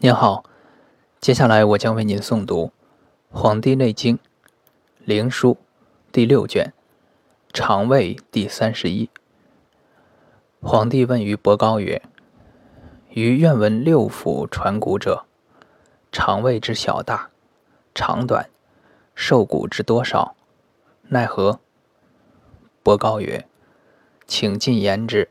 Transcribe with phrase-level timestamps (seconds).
[0.00, 0.44] 您好，
[1.20, 2.66] 接下来我将为您诵读
[3.36, 4.16] 《黄帝内经·
[5.04, 5.54] 灵枢》
[6.12, 6.72] 第六卷
[7.52, 9.10] 《肠胃》第三十一。
[10.62, 12.00] 皇帝问于伯高曰
[13.10, 15.24] ：“余愿闻六腑传骨者，
[16.12, 17.30] 肠胃之小大、
[17.92, 18.48] 长短，
[19.16, 20.36] 受骨之多少，
[21.08, 21.58] 奈何？”
[22.84, 23.48] 伯高曰
[24.28, 25.28] ：“请进言之。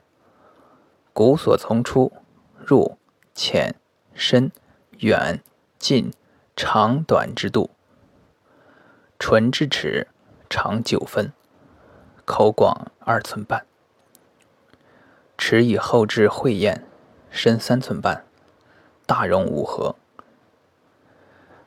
[1.14, 2.12] 骨所从出、
[2.58, 2.98] 入、
[3.34, 3.74] 浅。”
[4.18, 4.52] 深、
[5.00, 5.42] 远、
[5.78, 6.12] 近、
[6.56, 7.70] 长短之度。
[9.20, 10.08] 唇之齿
[10.50, 11.32] 长九分，
[12.26, 13.64] 口广二寸半。
[15.38, 16.84] 齿以后至会咽，
[17.30, 18.26] 深三寸半，
[19.06, 19.96] 大容五合。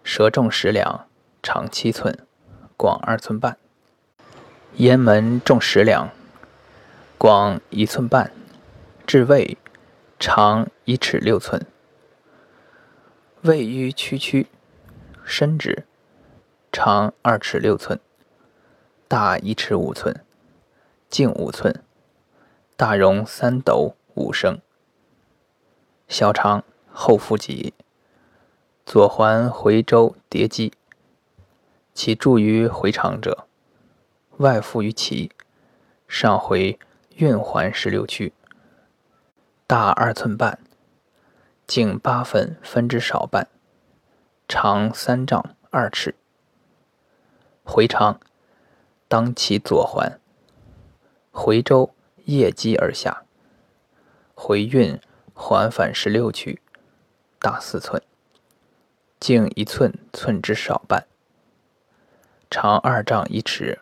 [0.03, 1.07] 舌重十两，
[1.41, 2.19] 长七寸，
[2.77, 3.57] 广二寸半。
[4.75, 6.11] 咽门重十两，
[7.17, 8.33] 广一寸半，
[9.07, 9.57] 至胃
[10.19, 11.65] 长一尺六寸。
[13.43, 14.49] 位于屈曲，
[15.25, 15.87] 伸直，
[16.71, 17.99] 长二尺六寸，
[19.09, 20.23] 大一尺五寸，
[21.09, 21.83] 径五寸，
[22.77, 24.61] 大容三斗五升。
[26.07, 27.73] 小肠后腹脊，
[28.85, 30.75] 左环回周叠肌，
[31.95, 33.47] 其注于回肠者，
[34.37, 35.31] 外附于脐，
[36.07, 36.79] 上回
[37.17, 38.35] 运环十六区，
[39.67, 40.59] 大二寸半。
[41.71, 43.47] 径八分，分之少半，
[44.49, 46.17] 长三丈二尺。
[47.63, 48.19] 回肠，
[49.07, 50.19] 当其左环，
[51.31, 53.23] 回周腋肌而下，
[54.35, 55.01] 回运
[55.33, 56.61] 环返十六曲，
[57.39, 58.03] 大四寸，
[59.21, 61.07] 径一寸，寸之少半，
[62.51, 63.79] 长二丈一尺。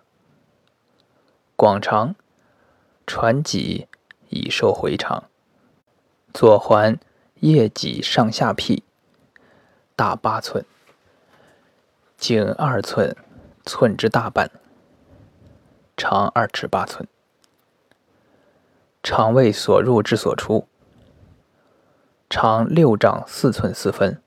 [1.57, 2.15] 广长，
[3.07, 3.89] 传脊
[4.29, 5.25] 以受回肠，
[6.35, 7.01] 左环。
[7.41, 8.83] 腋脊上下辟，
[9.95, 10.65] 大八寸，
[12.17, 13.17] 颈二寸，
[13.65, 14.51] 寸之大半，
[15.97, 17.07] 长二尺八寸。
[19.03, 20.67] 肠胃所入之所出，
[22.29, 24.21] 长六丈四寸四分，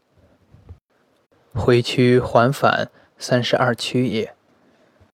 [1.54, 4.34] 回曲环返三十二区也。